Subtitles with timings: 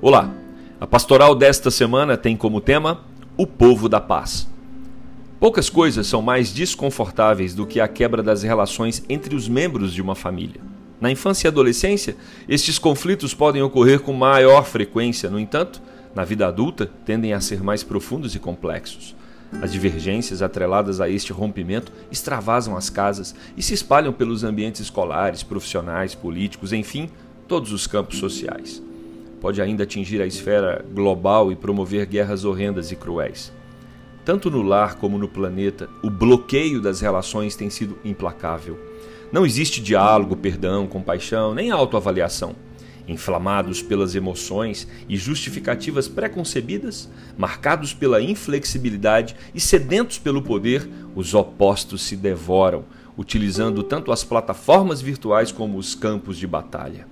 [0.00, 0.32] Olá,
[0.80, 3.00] a pastoral desta semana tem como tema
[3.36, 4.48] o povo da paz.
[5.40, 10.00] Poucas coisas são mais desconfortáveis do que a quebra das relações entre os membros de
[10.00, 10.60] uma família.
[11.00, 12.16] Na infância e adolescência,
[12.48, 15.82] estes conflitos podem ocorrer com maior frequência, no entanto,
[16.14, 19.16] na vida adulta tendem a ser mais profundos e complexos.
[19.60, 25.42] As divergências atreladas a este rompimento extravasam as casas e se espalham pelos ambientes escolares,
[25.42, 27.10] profissionais, políticos, enfim,
[27.48, 28.86] todos os campos sociais
[29.40, 33.52] pode ainda atingir a esfera global e promover guerras horrendas e cruéis.
[34.24, 38.78] Tanto no lar como no planeta, o bloqueio das relações tem sido implacável.
[39.32, 42.54] Não existe diálogo, perdão, compaixão, nem autoavaliação.
[43.06, 47.08] Inflamados pelas emoções e justificativas preconcebidas,
[47.38, 52.84] marcados pela inflexibilidade e sedentos pelo poder, os opostos se devoram,
[53.16, 57.06] utilizando tanto as plataformas virtuais como os campos de batalha.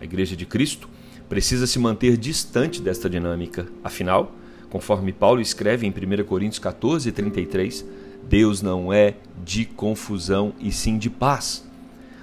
[0.00, 0.88] A Igreja de Cristo
[1.28, 3.66] precisa se manter distante desta dinâmica.
[3.82, 4.32] Afinal,
[4.70, 7.84] conforme Paulo escreve em 1 Coríntios 14, 33,
[8.28, 11.64] Deus não é de confusão e sim de paz.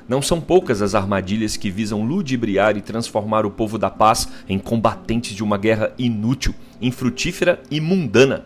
[0.08, 4.60] Não são poucas as armadilhas que visam ludibriar e transformar o povo da paz em
[4.60, 8.46] combatentes de uma guerra inútil, infrutífera e mundana.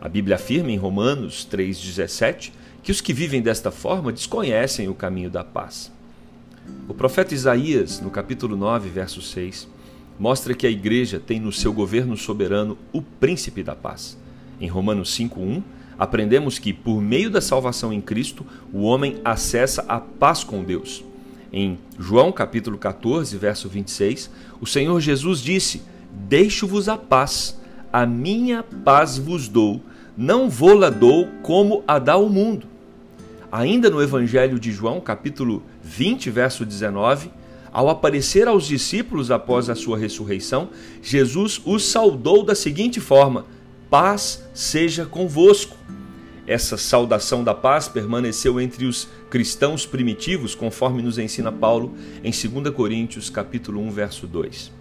[0.00, 5.30] A Bíblia afirma em Romanos 3,17 que os que vivem desta forma desconhecem o caminho
[5.30, 5.90] da paz.
[6.88, 9.68] O profeta Isaías, no capítulo 9, verso 6,
[10.18, 14.16] mostra que a igreja tem no seu governo soberano o príncipe da paz.
[14.60, 15.62] Em Romanos 5:1,
[15.98, 21.04] aprendemos que por meio da salvação em Cristo, o homem acessa a paz com Deus.
[21.52, 27.60] Em João capítulo 14, verso 26, o Senhor Jesus disse: Deixo-vos a paz,
[27.92, 29.80] a minha paz vos dou,
[30.16, 32.66] não vou-la dou como a dá o mundo.
[33.50, 37.30] Ainda no Evangelho de João, capítulo 20, verso 19,
[37.72, 40.68] ao aparecer aos discípulos após a sua ressurreição,
[41.00, 43.46] Jesus os saudou da seguinte forma:
[43.88, 45.76] Paz seja convosco.
[46.46, 52.74] Essa saudação da paz permaneceu entre os cristãos primitivos, conforme nos ensina Paulo em 2
[52.74, 54.72] Coríntios, capítulo 1, verso 2.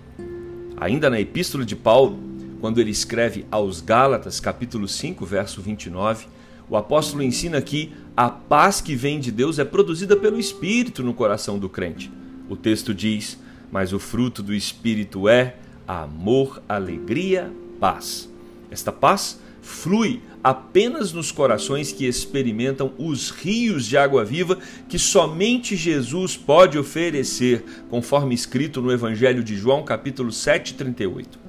[0.78, 2.20] Ainda na epístola de Paulo,
[2.60, 6.26] quando ele escreve aos Gálatas, capítulo 5, verso 29,
[6.68, 11.14] o apóstolo ensina que a paz que vem de Deus é produzida pelo Espírito no
[11.14, 12.12] coração do crente.
[12.52, 13.40] O texto diz:
[13.72, 15.56] Mas o fruto do Espírito é
[15.88, 18.30] amor, alegria, paz.
[18.70, 24.58] Esta paz flui apenas nos corações que experimentam os rios de água viva
[24.90, 31.40] que somente Jesus pode oferecer, conforme escrito no Evangelho de João, capítulo 7, 38.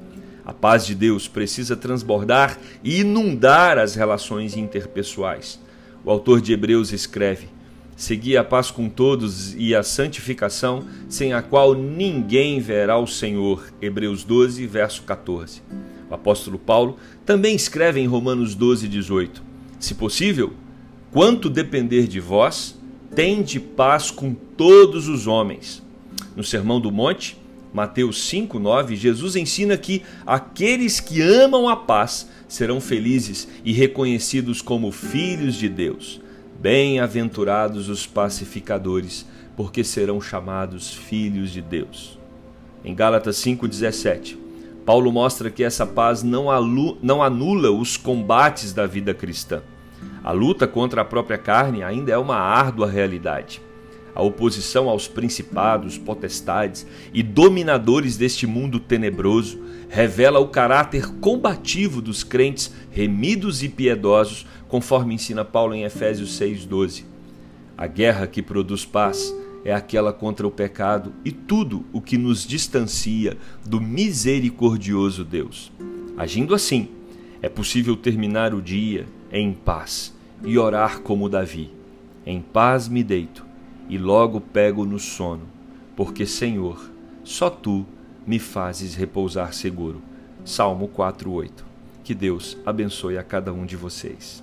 [0.45, 5.59] A paz de Deus precisa transbordar e inundar as relações interpessoais.
[6.05, 7.49] O autor de Hebreus escreve:
[8.03, 13.73] Segui a paz com todos e a santificação, sem a qual ninguém verá o Senhor.
[13.81, 15.63] Hebreus 12, verso 14.
[16.11, 19.41] O apóstolo Paulo também escreve em Romanos 12, 18:
[19.79, 20.53] Se possível,
[21.13, 22.77] quanto depender de vós,
[23.15, 25.81] tende paz com todos os homens.
[26.35, 27.39] No Sermão do Monte,
[27.73, 34.61] Mateus 5, 9, Jesus ensina que aqueles que amam a paz serão felizes e reconhecidos
[34.61, 36.21] como filhos de Deus.
[36.61, 39.27] Bem-aventurados os pacificadores,
[39.57, 42.19] porque serão chamados filhos de Deus.
[42.85, 44.37] Em Gálatas 5,17,
[44.85, 46.47] Paulo mostra que essa paz não,
[47.03, 49.63] não anula os combates da vida cristã.
[50.25, 53.61] A luta contra a própria carne ainda é uma árdua realidade.
[54.15, 59.59] A oposição aos principados, potestades e dominadores deste mundo tenebroso
[59.89, 67.05] revela o caráter combativo dos crentes remidos e piedosos, conforme ensina Paulo em Efésios 6:12.
[67.77, 69.35] A guerra que produz paz
[69.65, 75.73] é aquela contra o pecado e tudo o que nos distancia do misericordioso Deus.
[76.19, 76.89] Agindo assim,
[77.41, 80.13] é possível terminar o dia em paz
[80.45, 81.71] e orar como Davi:
[82.27, 83.52] Em paz me deito
[83.93, 85.43] e logo pego no sono,
[85.95, 86.91] porque, Senhor,
[87.23, 87.85] só tu
[88.27, 90.01] me fazes repousar seguro.
[90.47, 91.63] Salmo 4:8.
[92.03, 94.43] Que Deus abençoe a cada um de vocês.